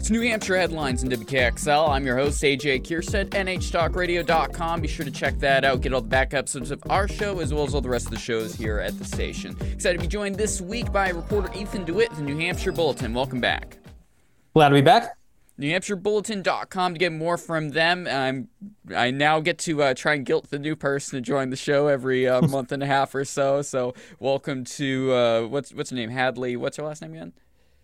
[0.00, 1.90] It's New Hampshire headlines in WKXL.
[1.90, 4.80] I'm your host, AJ Kierstead, NHTalkRadio.com.
[4.80, 5.82] Be sure to check that out.
[5.82, 8.12] Get all the back episodes of our show as well as all the rest of
[8.12, 9.54] the shows here at the station.
[9.60, 13.12] Excited to be joined this week by reporter Ethan DeWitt, of the New Hampshire Bulletin.
[13.12, 13.76] Welcome back.
[14.54, 15.18] Glad to be back.
[15.58, 18.08] NewHampshireBulletin.com to get more from them.
[18.10, 18.48] I'm
[18.96, 21.88] I now get to uh, try and guilt the new person to join the show
[21.88, 23.60] every uh, month and a half or so.
[23.60, 26.08] So welcome to uh, what's what's her name?
[26.08, 26.56] Hadley.
[26.56, 27.34] What's her last name again?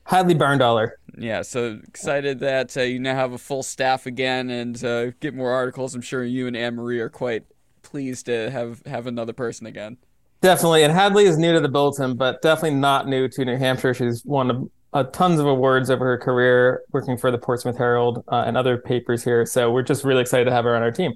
[0.07, 0.93] Hadley Barndollar.
[1.19, 5.35] Yeah, so excited that uh, you now have a full staff again and uh, get
[5.35, 5.95] more articles.
[5.95, 7.45] I'm sure you and Anne Marie are quite
[7.83, 9.97] pleased to have have another person again.
[10.43, 13.95] Definitely, and Hadley is new to the bulletin, but definitely not new to New Hampshire.
[13.95, 18.45] She's won uh, tons of awards over her career working for the Portsmouth Herald uh,
[18.47, 19.45] and other papers here.
[19.45, 21.15] So we're just really excited to have her on our team.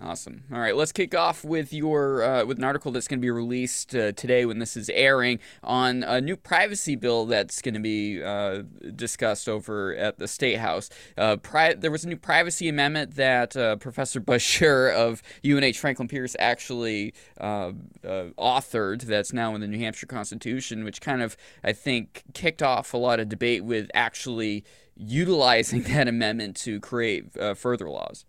[0.00, 0.44] Awesome.
[0.52, 3.30] All right, let's kick off with your uh, with an article that's going to be
[3.30, 7.80] released uh, today when this is airing on a new privacy bill that's going to
[7.80, 8.62] be uh,
[8.94, 10.88] discussed over at the State House.
[11.18, 15.74] Uh, pri- there was a new privacy amendment that uh, Professor Buzz Scherr of UNH
[15.74, 17.72] Franklin Pierce actually uh,
[18.04, 19.02] authored.
[19.02, 22.98] That's now in the New Hampshire Constitution, which kind of I think kicked off a
[22.98, 24.64] lot of debate with actually
[24.96, 28.24] utilizing that amendment to create further laws.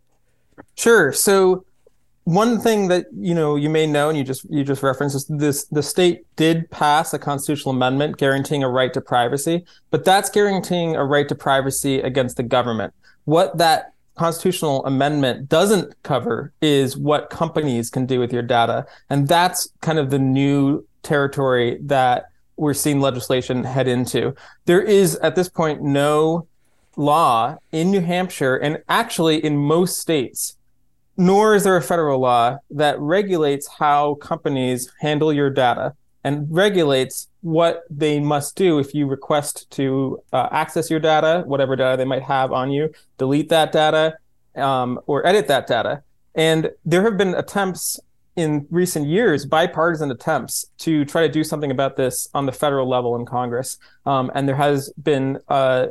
[0.75, 1.13] Sure.
[1.13, 1.65] So
[2.25, 5.25] one thing that you know you may know and you just you just referenced is
[5.27, 10.29] this the state did pass a constitutional amendment guaranteeing a right to privacy but that's
[10.29, 12.93] guaranteeing a right to privacy against the government
[13.25, 19.27] what that constitutional amendment doesn't cover is what companies can do with your data and
[19.27, 24.33] that's kind of the new territory that we're seeing legislation head into
[24.65, 26.47] there is at this point no
[26.95, 30.57] law in New Hampshire and actually in most states,
[31.17, 37.27] nor is there a federal law that regulates how companies handle your data and regulates
[37.41, 42.05] what they must do if you request to uh, access your data, whatever data they
[42.05, 44.17] might have on you, delete that data,
[44.55, 46.01] um, or edit that data.
[46.35, 47.99] And there have been attempts
[48.35, 52.89] in recent years, bipartisan attempts to try to do something about this on the federal
[52.89, 53.77] level in Congress.
[54.05, 55.87] Um, and there has been uh,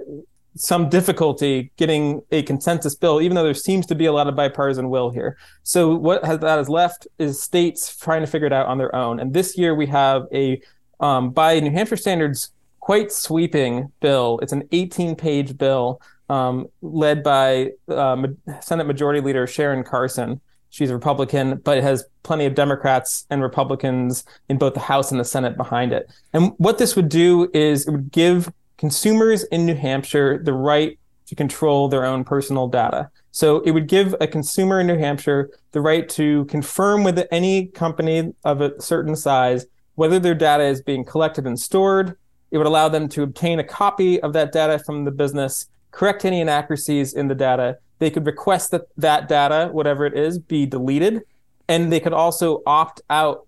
[0.54, 4.36] some difficulty getting a consensus bill, even though there seems to be a lot of
[4.36, 5.36] bipartisan will here.
[5.62, 8.94] So what has, that has left is states trying to figure it out on their
[8.94, 9.20] own.
[9.20, 10.60] And this year we have a,
[11.00, 14.40] um, by New Hampshire standards, quite sweeping bill.
[14.42, 18.26] It's an 18-page bill um, led by uh,
[18.60, 20.40] Senate Majority Leader Sharon Carson.
[20.70, 25.10] She's a Republican, but it has plenty of Democrats and Republicans in both the House
[25.10, 26.10] and the Senate behind it.
[26.32, 30.98] And what this would do is it would give consumers in New Hampshire the right
[31.26, 33.10] to control their own personal data.
[33.30, 37.66] So it would give a consumer in New Hampshire the right to confirm with any
[37.68, 42.16] company of a certain size whether their data is being collected and stored.
[42.50, 46.24] It would allow them to obtain a copy of that data from the business, correct
[46.24, 47.78] any inaccuracies in the data.
[47.98, 51.22] They could request that that data, whatever it is, be deleted.
[51.68, 53.46] And they could also opt out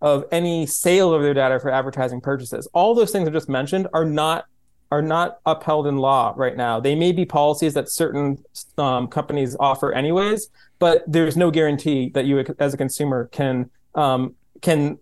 [0.00, 2.68] of any sale of their data for advertising purposes.
[2.72, 4.46] All those things I just mentioned are not
[4.90, 6.80] are not upheld in law right now.
[6.80, 8.42] They may be policies that certain
[8.78, 10.48] um, companies offer anyways,
[10.78, 14.98] but there's no guarantee that you, as a consumer, can um, can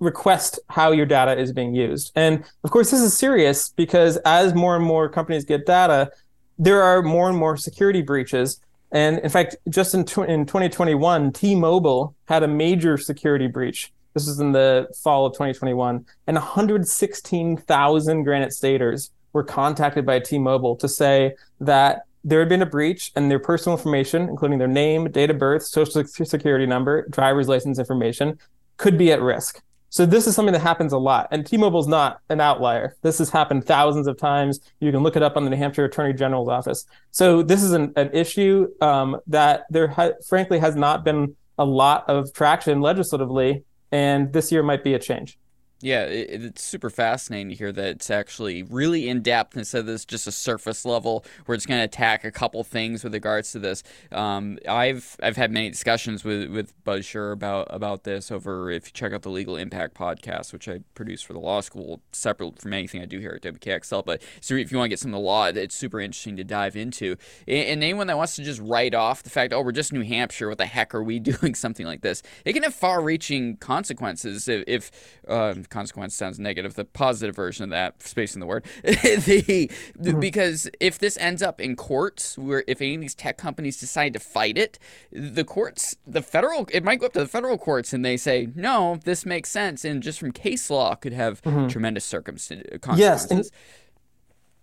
[0.00, 2.12] request how your data is being used.
[2.14, 6.10] And of course, this is serious because as more and more companies get data,
[6.58, 8.60] there are more and more security breaches.
[8.92, 14.26] And in fact, just in, tw- in 2021, T-Mobile had a major security breach this
[14.26, 20.88] was in the fall of 2021, and 116,000 Granite Staters were contacted by T-Mobile to
[20.88, 25.30] say that there had been a breach and their personal information, including their name, date
[25.30, 28.38] of birth, social security number, driver's license information,
[28.78, 29.60] could be at risk.
[29.90, 32.96] So this is something that happens a lot, and T-Mobile's not an outlier.
[33.02, 34.58] This has happened thousands of times.
[34.80, 36.84] You can look it up on the New Hampshire Attorney General's office.
[37.12, 41.64] So this is an, an issue um, that there, ha- frankly, has not been a
[41.64, 43.62] lot of traction legislatively
[43.94, 45.38] and this year might be a change.
[45.80, 49.86] Yeah, it, it's super fascinating to hear that it's actually really in depth instead of
[49.86, 53.52] this just a surface level where it's going to attack a couple things with regards
[53.52, 53.82] to this.
[54.10, 58.86] Um, I've I've had many discussions with with Buzz Scherr about about this over if
[58.86, 62.60] you check out the Legal Impact podcast, which I produce for the law school, separate
[62.60, 64.06] from anything I do here at WKXL.
[64.06, 66.44] But so if you want to get some of the law, it's super interesting to
[66.44, 67.16] dive into.
[67.46, 70.48] And anyone that wants to just write off the fact, oh, we're just New Hampshire,
[70.48, 72.22] what the heck are we doing something like this?
[72.44, 74.90] It can have far-reaching consequences if.
[75.26, 76.74] if consequence sounds negative.
[76.74, 80.20] The positive version of that, space in the word, the, mm-hmm.
[80.20, 84.12] because if this ends up in courts, where if any of these tech companies decide
[84.14, 84.78] to fight it,
[85.12, 88.48] the courts, the federal, it might go up to the federal courts, and they say
[88.54, 91.68] no, this makes sense, and just from case law could have mm-hmm.
[91.68, 92.64] tremendous circumstances.
[92.96, 93.44] Yes, and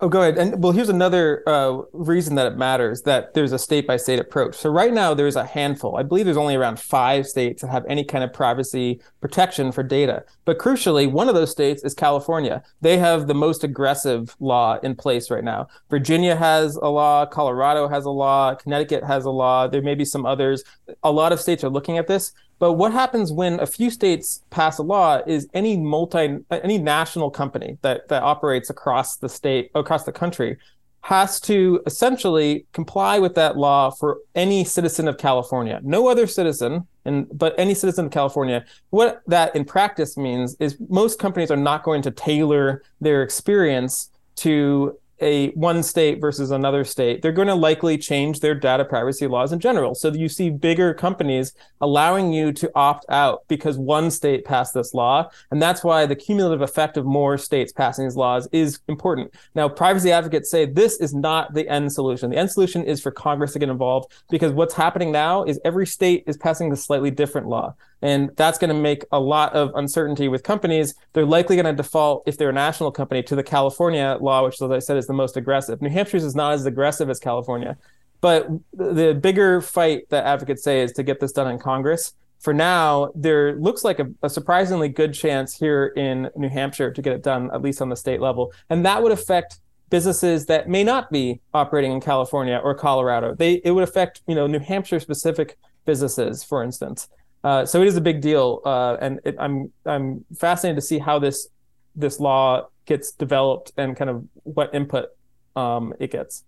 [0.04, 0.40] Oh, go ahead.
[0.40, 4.18] And well, here's another uh, reason that it matters that there's a state by state
[4.18, 4.56] approach.
[4.56, 5.96] So right now there's a handful.
[5.96, 9.84] I believe there's only around five states that have any kind of privacy protection for
[9.84, 10.24] data.
[10.44, 12.64] But crucially, one of those states is California.
[12.82, 15.68] They have the most aggressive law in place right now.
[15.92, 17.28] Virginia has a law.
[17.28, 18.56] Colorado has a law.
[18.56, 19.68] Connecticut has a law.
[19.68, 20.64] There may be some others.
[21.04, 22.34] A lot of states are looking at this.
[22.62, 27.32] But what happens when a few states pass a law is any multi any national
[27.32, 30.58] company that that operates across the state across the country
[31.02, 35.80] has to essentially comply with that law for any citizen of California.
[35.82, 38.64] No other citizen, and but any citizen of California.
[38.92, 44.12] What that in practice means is most companies are not going to tailor their experience
[44.36, 49.28] to a one state versus another state, they're going to likely change their data privacy
[49.28, 49.96] laws in general.
[49.96, 54.94] So you see bigger companies allowing you to opt out because one state passed this
[54.94, 55.30] law.
[55.52, 59.34] And that's why the cumulative effect of more states passing these laws is important.
[59.56, 62.30] Now, privacy advocates say this is not the end solution.
[62.30, 65.88] The end solution is for Congress to get involved because what's happening now is every
[65.88, 67.76] state is passing the slightly different law.
[68.02, 70.96] And that's going to make a lot of uncertainty with companies.
[71.14, 74.62] They're likely going to default, if they're a national company, to the California law, which,
[74.62, 75.82] as I said, is the most aggressive.
[75.82, 77.78] New Hampshire's is not as aggressive as California.
[78.22, 82.14] But the bigger fight that advocates say is to get this done in Congress.
[82.40, 87.02] For now, there looks like a, a, surprisingly good chance here in New Hampshire to
[87.02, 88.52] get it done, at least on the state level.
[88.70, 89.60] And that would affect
[89.90, 93.36] businesses that may not be operating in California or Colorado.
[93.36, 97.10] They it would affect, you know, New Hampshire specific businesses, for instance.
[97.44, 101.00] Uh, so it is a big deal, uh, and it, I'm I'm fascinated to see
[101.00, 101.48] how this
[101.96, 105.10] this law gets developed and kind of what input
[105.56, 106.44] um, it gets.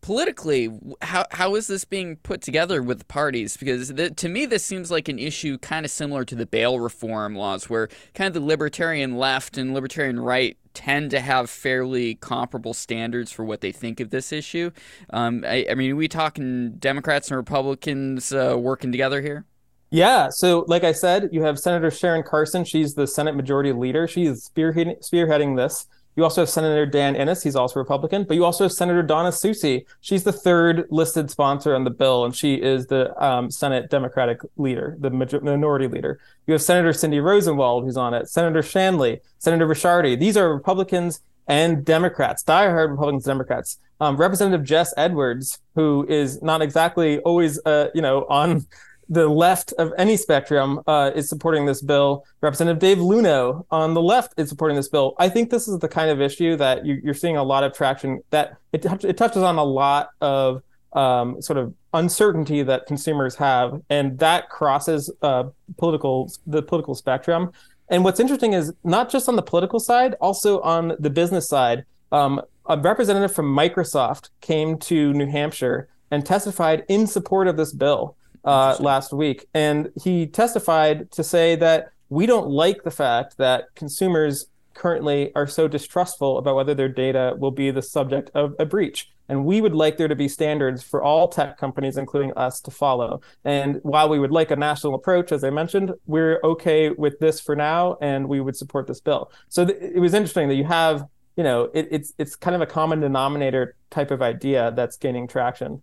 [0.00, 0.70] Politically,
[1.02, 3.56] how how is this being put together with parties?
[3.56, 6.78] Because the, to me, this seems like an issue kind of similar to the bail
[6.78, 12.14] reform laws, where kind of the libertarian left and libertarian right tend to have fairly
[12.14, 14.70] comparable standards for what they think of this issue.
[15.10, 19.44] Um, I, I, mean, are we talking Democrats and Republicans uh, working together here?
[19.90, 20.28] Yeah.
[20.30, 22.64] So, like I said, you have Senator Sharon Carson.
[22.64, 24.06] She's the Senate Majority Leader.
[24.06, 25.86] She is spearheading, spearheading this.
[26.14, 27.44] You also have Senator Dan Innis.
[27.44, 28.24] He's also Republican.
[28.24, 29.84] But you also have Senator Donna Soucy.
[30.00, 34.40] She's the third listed sponsor on the bill, and she is the um, Senate Democratic
[34.56, 36.18] leader, the major- minority leader.
[36.46, 40.18] You have Senator Cindy Rosenwald, who's on it, Senator Shanley, Senator Ricciardi.
[40.18, 43.78] These are Republicans and Democrats, diehard Republicans and Democrats.
[44.00, 48.66] Um, Representative Jess Edwards, who is not exactly always, uh, you know, on
[49.08, 52.24] the left of any spectrum uh, is supporting this bill.
[52.40, 55.14] Representative Dave Luneau on the left is supporting this bill.
[55.18, 57.72] I think this is the kind of issue that you, are seeing a lot of
[57.72, 58.20] traction.
[58.30, 60.62] That it, it touches on a lot of
[60.92, 65.44] um, sort of uncertainty that consumers have, and that crosses uh,
[65.78, 67.52] political the political spectrum.
[67.90, 71.86] And what's interesting is not just on the political side, also on the business side.
[72.12, 77.72] Um, a representative from Microsoft came to New Hampshire and testified in support of this
[77.72, 83.36] bill uh, last week, and he testified to say that we don't like the fact
[83.38, 88.54] that consumers currently are so distrustful about whether their data will be the subject of
[88.58, 89.10] a breach.
[89.28, 92.70] And we would like there to be standards for all tech companies, including us, to
[92.70, 93.20] follow.
[93.44, 97.40] And while we would like a national approach, as I mentioned, we're okay with this
[97.40, 99.30] for now, and we would support this bill.
[99.48, 102.62] So th- it was interesting that you have, you know, it, it's it's kind of
[102.62, 105.82] a common denominator type of idea that's gaining traction.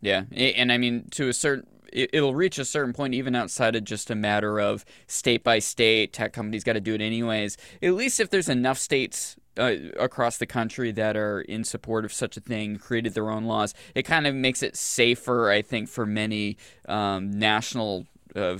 [0.00, 3.76] Yeah, and I mean, to a certain it, will reach a certain point, even outside
[3.76, 7.56] of just a matter of state by state, tech companies got to do it anyways.
[7.82, 12.12] At least if there's enough states uh, across the country that are in support of
[12.12, 15.88] such a thing, created their own laws, it kind of makes it safer, I think,
[15.88, 16.56] for many
[16.88, 18.06] um, national
[18.36, 18.58] uh,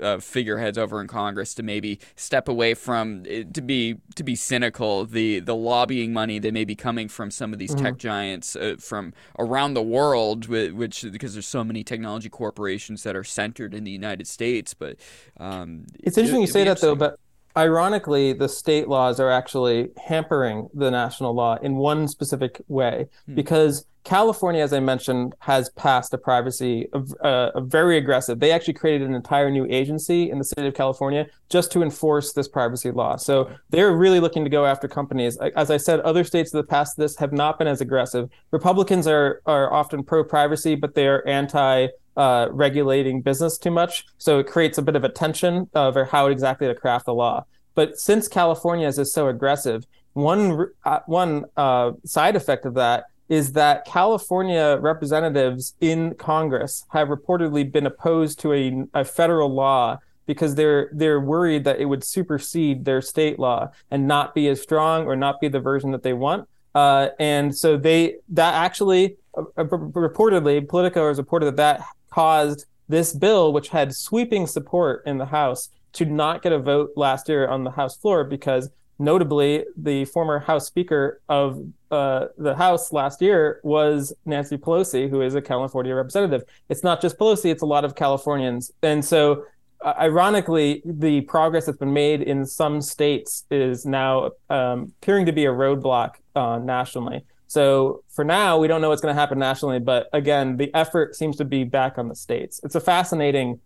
[0.00, 4.34] uh, figureheads over in Congress to maybe step away from eh, to be to be
[4.34, 7.84] cynical the the lobbying money that may be coming from some of these mm-hmm.
[7.84, 13.16] tech giants uh, from around the world which because there's so many technology corporations that
[13.16, 14.96] are centered in the United States but
[15.38, 17.18] um, it's interesting it, you say that though but
[17.58, 23.34] ironically, the state laws are actually hampering the national law in one specific way hmm.
[23.34, 26.88] because California, as I mentioned, has passed a privacy
[27.22, 28.40] uh, a very aggressive.
[28.40, 32.32] They actually created an entire new agency in the state of California just to enforce
[32.32, 33.16] this privacy law.
[33.16, 35.36] So they're really looking to go after companies.
[35.36, 38.30] As I said, other states that have passed this have not been as aggressive.
[38.50, 41.88] Republicans are are often pro privacy, but they are anti
[42.18, 44.04] uh, regulating business too much.
[44.18, 47.46] So it creates a bit of a tension over how exactly to craft the law.
[47.74, 53.52] But since California is so aggressive, one uh, one uh, side effect of that is
[53.52, 60.56] that California representatives in Congress have reportedly been opposed to a, a federal law because
[60.56, 65.06] they're they're worried that it would supersede their state law and not be as strong
[65.06, 66.48] or not be the version that they want.
[66.74, 72.66] Uh, and so they that actually uh, uh reportedly Politico has reported that that caused
[72.88, 77.28] this bill, which had sweeping support in the House, to not get a vote last
[77.28, 82.92] year on the House floor because notably the former House Speaker of uh, the House
[82.92, 86.42] last year was Nancy Pelosi, who is a California representative.
[86.68, 89.44] It's not just Pelosi; it's a lot of Californians, and so.
[89.80, 95.30] Uh, ironically, the progress that's been made in some states is now um, appearing to
[95.30, 97.24] be a roadblock uh, nationally.
[97.48, 101.16] So for now, we don't know what's going to happen nationally, but again, the effort
[101.16, 102.60] seems to be back on the states.
[102.62, 103.60] It's a fascinating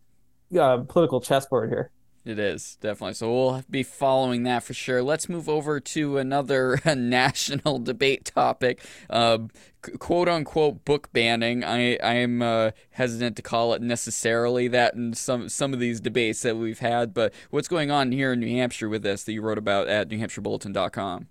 [0.58, 1.90] uh, political chessboard here.
[2.24, 3.14] It is definitely.
[3.14, 5.02] So we'll be following that for sure.
[5.02, 9.38] Let's move over to another national debate topic, uh,
[9.98, 11.64] quote unquote book banning.
[11.64, 16.00] I I am uh, hesitant to call it necessarily that in some some of these
[16.00, 17.12] debates that we've had.
[17.12, 20.08] But what's going on here in New Hampshire with this that you wrote about at
[20.08, 21.26] NewHampshireBulletin.com?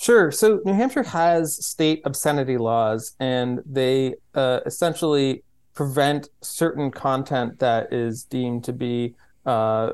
[0.00, 0.32] Sure.
[0.32, 5.42] So New Hampshire has state obscenity laws, and they uh, essentially
[5.74, 9.14] prevent certain content that is deemed to be
[9.44, 9.90] uh,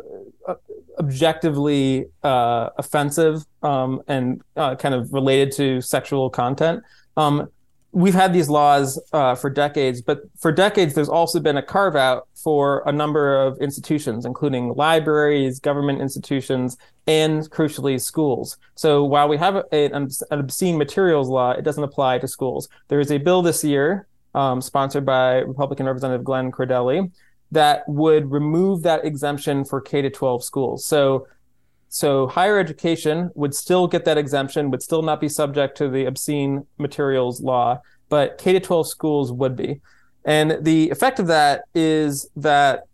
[1.00, 6.84] objectively uh, offensive um, and uh, kind of related to sexual content.
[7.16, 7.48] Um,
[7.96, 11.96] we've had these laws uh, for decades, but for decades, there's also been a carve
[11.96, 16.76] out for a number of institutions, including libraries, government institutions,
[17.06, 18.58] and crucially, schools.
[18.74, 22.68] So while we have a, an obscene materials law, it doesn't apply to schools.
[22.88, 27.10] There is a bill this year, um, sponsored by Republican Representative Glenn Cordelli,
[27.52, 30.84] that would remove that exemption for K to 12 schools.
[30.84, 31.28] So
[31.88, 36.04] so higher education would still get that exemption, would still not be subject to the
[36.04, 39.80] obscene materials law, but K to 12 schools would be.
[40.24, 42.84] And the effect of that is that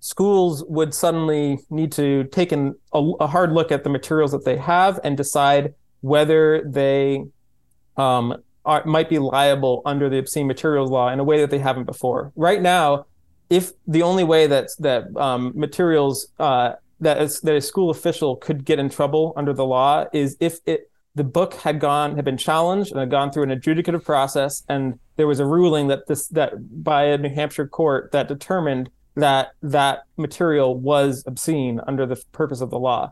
[0.00, 4.44] schools would suddenly need to take an, a, a, hard look at the materials that
[4.44, 7.24] they have and decide whether they
[7.96, 11.58] um, are, might be liable under the obscene materials law in a way that they
[11.58, 12.30] haven't before.
[12.36, 13.06] Right now,
[13.48, 18.36] if the only way that that um, materials uh, that a, that a school official
[18.36, 22.24] could get in trouble under the law is if it the book had gone had
[22.24, 26.06] been challenged and had gone through an adjudicative process and there was a ruling that
[26.06, 26.52] this that
[26.84, 32.60] by a New Hampshire court that determined that that material was obscene under the purpose
[32.60, 33.10] of the law.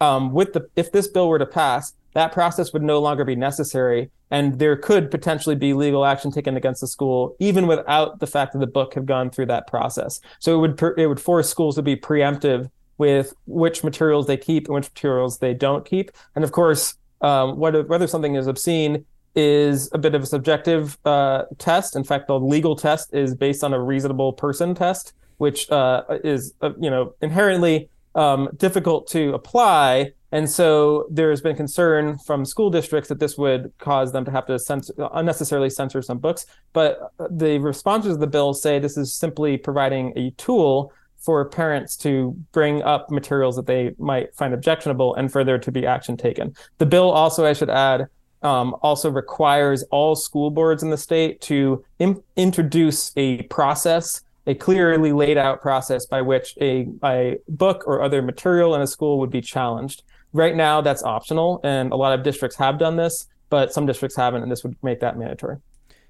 [0.00, 3.36] Um, with the if this bill were to pass, that process would no longer be
[3.36, 8.26] necessary, and there could potentially be legal action taken against the school, even without the
[8.26, 10.20] fact that the book had gone through that process.
[10.40, 14.66] So it would it would force schools to be preemptive with which materials they keep
[14.66, 16.10] and which materials they don't keep.
[16.34, 20.96] And of course, um, whether whether something is obscene is a bit of a subjective
[21.04, 21.96] uh, test.
[21.96, 26.54] In fact, the legal test is based on a reasonable person test, which uh, is
[26.60, 32.44] uh, you know inherently um, difficult to apply and so there has been concern from
[32.44, 36.44] school districts that this would cause them to have to censor, unnecessarily censor some books.
[36.72, 40.92] But the responders of the bill say this is simply providing a tool
[41.24, 45.72] for parents to bring up materials that they might find objectionable and for there to
[45.72, 46.54] be action taken.
[46.78, 48.08] The bill also, I should add,
[48.42, 54.54] um, also requires all school boards in the state to Im- introduce a process a
[54.54, 59.18] clearly laid out process by which a, a book or other material in a school
[59.18, 60.02] would be challenged.
[60.32, 64.16] Right now, that's optional, and a lot of districts have done this, but some districts
[64.16, 65.58] haven't, and this would make that mandatory.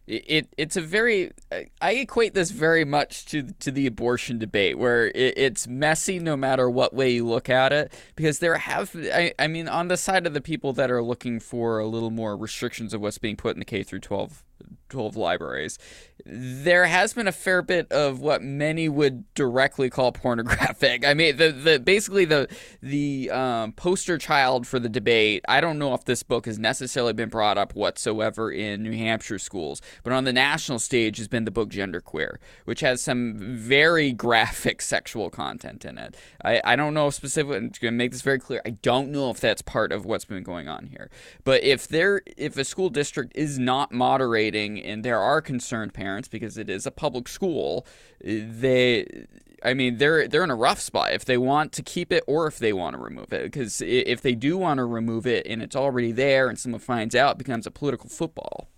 [0.07, 1.33] It it's a very
[1.81, 6.37] I equate this very much to to the abortion debate where it, it's messy no
[6.37, 9.97] matter what way you look at it because there have I, I mean on the
[9.97, 13.37] side of the people that are looking for a little more restrictions of what's being
[13.37, 14.45] put in the K through 12
[14.89, 15.79] 12 libraries.
[16.25, 21.05] There has been a fair bit of what many would directly call pornographic.
[21.05, 22.49] I mean, the, the basically the
[22.81, 25.45] the um, poster child for the debate.
[25.49, 29.39] I don't know if this book has necessarily been brought up whatsoever in New Hampshire
[29.39, 34.13] schools, but on the national stage has been the book Genderqueer, which has some very
[34.13, 36.17] graphic sexual content in it.
[36.45, 37.57] I, I don't know specifically.
[37.57, 38.63] I'm going to make this very clear.
[38.65, 41.11] I don't know if that's part of what's been going on here.
[41.45, 46.29] But if there, if a school district is not moderating and there are concerned parents
[46.29, 47.87] because it is a public school,
[48.21, 49.27] they
[49.65, 52.47] I mean, they're they're in a rough spot if they want to keep it or
[52.47, 53.45] if they want to remove it.
[53.45, 57.15] Because if they do want to remove it and it's already there and someone finds
[57.15, 58.69] out, it becomes a political football.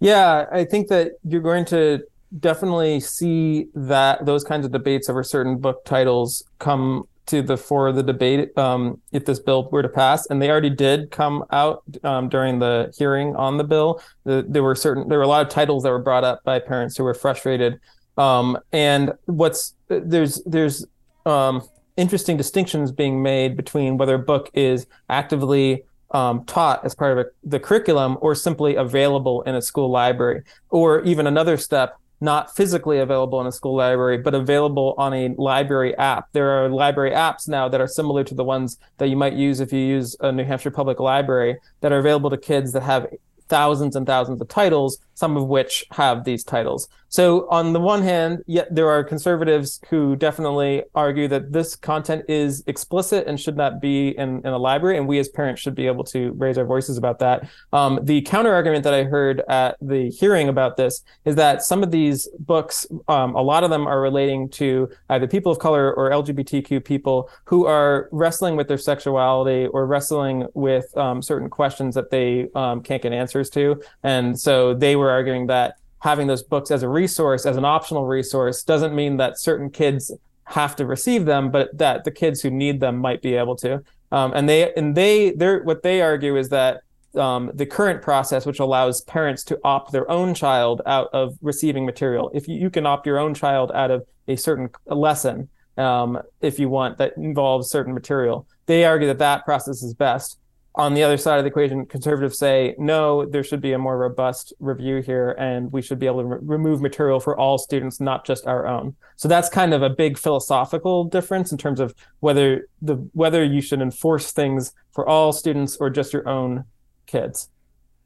[0.00, 2.04] Yeah, I think that you're going to
[2.40, 7.92] definitely see that those kinds of debates over certain book titles come to the for
[7.92, 11.82] the debate um, if this bill were to pass, and they already did come out
[12.02, 14.02] um, during the hearing on the bill.
[14.24, 16.58] The, there were certain there were a lot of titles that were brought up by
[16.58, 17.80] parents who were frustrated.
[18.18, 20.84] Um, and what's there's there's
[21.24, 21.62] um,
[21.96, 27.26] interesting distinctions being made between whether a book is actively um, taught as part of
[27.26, 30.42] a, the curriculum or simply available in a school library.
[30.70, 35.34] Or even another step, not physically available in a school library, but available on a
[35.36, 36.28] library app.
[36.32, 39.58] There are library apps now that are similar to the ones that you might use
[39.58, 43.08] if you use a New Hampshire Public Library that are available to kids that have
[43.52, 46.88] thousands and thousands of titles, some of which have these titles.
[47.10, 52.24] So on the one hand, yet there are conservatives who definitely argue that this content
[52.26, 55.74] is explicit and should not be in, in a library, and we as parents should
[55.74, 57.46] be able to raise our voices about that.
[57.74, 61.82] Um, the counter argument that I heard at the hearing about this is that some
[61.82, 65.92] of these books, um, a lot of them are relating to either people of color
[65.92, 71.94] or LGBTQ people who are wrestling with their sexuality or wrestling with um, certain questions
[71.94, 76.42] that they um, can't get answers to, and so they were arguing that having those
[76.42, 80.10] books as a resource, as an optional resource, doesn't mean that certain kids
[80.44, 83.82] have to receive them, but that the kids who need them might be able to.
[84.10, 86.82] Um, and they and they they're what they argue is that
[87.14, 91.86] um, the current process, which allows parents to opt their own child out of receiving
[91.86, 96.20] material, if you, you can opt your own child out of a certain lesson, um,
[96.40, 100.38] if you want that involves certain material, they argue that that process is best
[100.74, 103.98] on the other side of the equation, conservatives say, no, there should be a more
[103.98, 108.00] robust review here, and we should be able to re- remove material for all students,
[108.00, 108.96] not just our own.
[109.16, 113.60] So that's kind of a big philosophical difference in terms of whether the whether you
[113.60, 116.64] should enforce things for all students or just your own
[117.06, 117.50] kids.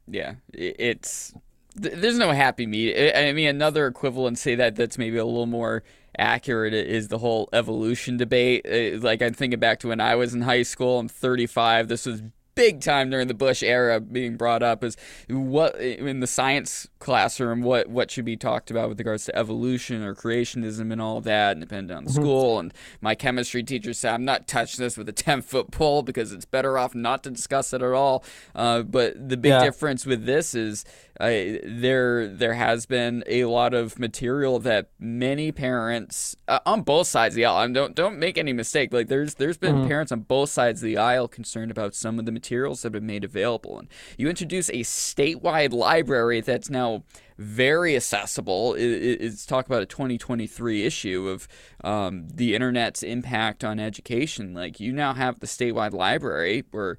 [0.07, 1.33] Yeah, it's
[1.75, 3.11] there's no happy medium.
[3.15, 5.83] I mean, another equivalency that that's maybe a little more
[6.17, 8.65] accurate is the whole evolution debate.
[8.65, 10.99] Uh, like I'm thinking back to when I was in high school.
[10.99, 11.87] I'm 35.
[11.87, 12.23] This was
[12.57, 14.97] big time during the Bush era being brought up is
[15.29, 20.03] what in the science classroom what what should be talked about with regards to evolution
[20.03, 22.21] or creationism and all that and depending on the mm-hmm.
[22.21, 26.01] school and my chemistry teacher said I'm not touching this with a 10 foot pole
[26.01, 28.23] because it's better off not to discuss it at all
[28.55, 29.63] uh, but the big yeah.
[29.63, 30.83] difference with this is
[31.19, 31.29] uh,
[31.63, 37.33] there there has been a lot of material that many parents uh, on both sides
[37.33, 37.67] of the aisle.
[37.69, 38.93] don't don't make any mistake.
[38.93, 39.87] Like there's there's been mm-hmm.
[39.87, 42.93] parents on both sides of the aisle concerned about some of the materials that have
[42.93, 43.77] been made available.
[43.77, 47.03] And you introduce a statewide library that's now
[47.37, 48.73] very accessible.
[48.77, 51.47] it's talk about a 2023 issue of
[51.83, 54.53] um, the internet's impact on education.
[54.53, 56.97] Like you now have the statewide library where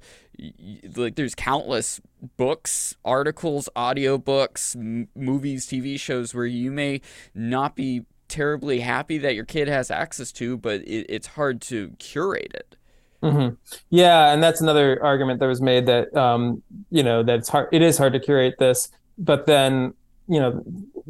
[0.95, 1.99] like there's countless
[2.37, 7.01] books, articles, audiobooks, m- movies, TV shows where you may
[7.33, 11.95] not be terribly happy that your kid has access to, but it, it's hard to
[11.97, 12.75] curate it.
[13.23, 13.55] Mm-hmm.
[13.89, 17.69] Yeah, and that's another argument that was made that um, you know that it's hard.
[17.71, 19.93] It is hard to curate this, but then
[20.29, 20.63] you know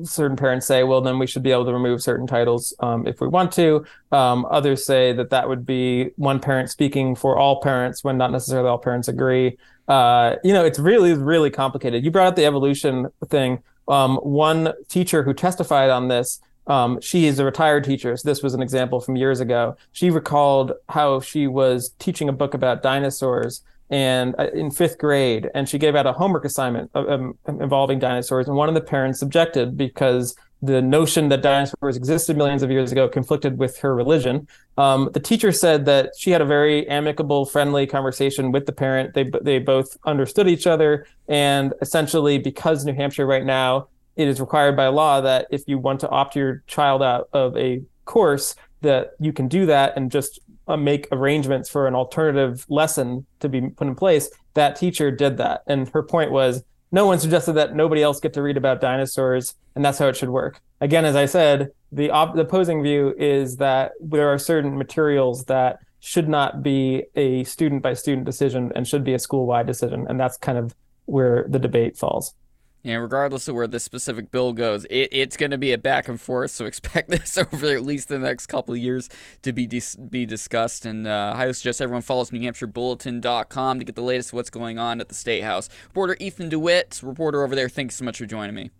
[0.03, 3.19] certain parents say well then we should be able to remove certain titles um, if
[3.19, 7.61] we want to um, others say that that would be one parent speaking for all
[7.61, 9.57] parents when not necessarily all parents agree
[9.89, 14.73] uh, you know it's really really complicated you brought up the evolution thing um, one
[14.87, 16.39] teacher who testified on this
[16.69, 20.09] um, she is a retired teacher so this was an example from years ago she
[20.09, 25.67] recalled how she was teaching a book about dinosaurs and uh, in fifth grade, and
[25.67, 29.75] she gave out a homework assignment um, involving dinosaurs, and one of the parents objected
[29.75, 34.45] because the notion that dinosaurs existed millions of years ago conflicted with her religion.
[34.77, 39.13] Um, the teacher said that she had a very amicable, friendly conversation with the parent.
[39.13, 43.87] They they both understood each other, and essentially, because New Hampshire right now
[44.19, 47.55] it is required by law that if you want to opt your child out of
[47.55, 52.65] a course, that you can do that and just uh, make arrangements for an alternative
[52.67, 55.61] lesson to be put in place, that teacher did that.
[55.67, 59.55] And her point was no one suggested that nobody else get to read about dinosaurs,
[59.73, 60.59] and that's how it should work.
[60.81, 65.45] Again, as I said, the, op- the opposing view is that there are certain materials
[65.45, 69.67] that should not be a student by student decision and should be a school wide
[69.67, 70.07] decision.
[70.09, 72.33] And that's kind of where the debate falls.
[72.83, 76.07] And regardless of where this specific bill goes, it, it's going to be a back
[76.07, 76.51] and forth.
[76.51, 79.09] So expect this over at least the next couple of years
[79.41, 80.85] to be dis- be discussed.
[80.85, 85.01] And uh, I suggest everyone follows NewHampshireBulletin.com to get the latest of what's going on
[85.01, 85.69] at the State House.
[85.87, 88.71] Reporter Ethan DeWitt, reporter over there, thanks so much for joining me.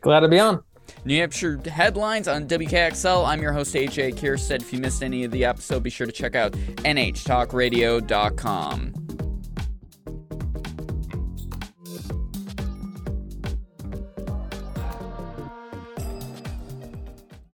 [0.00, 0.62] Glad to be on.
[1.04, 3.26] New Hampshire headlines on WKXL.
[3.26, 4.60] I'm your host, AJ Kierstead.
[4.60, 9.25] If you missed any of the episode, be sure to check out NHTalkRadio.com.